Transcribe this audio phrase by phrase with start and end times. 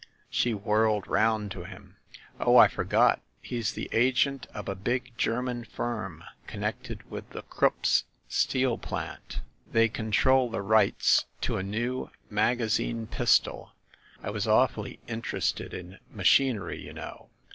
[0.31, 1.97] She whirled round to him.
[2.39, 3.21] "Oh, I forgot!
[3.39, 9.41] He's the agent for a big German firm, connected with the Krupps' steel plant.
[9.71, 13.73] They control the rights to a new THE ASSASSINS' CLUB 259 magazine pistol.
[14.23, 17.29] I was awfully interested in machin ery, you know.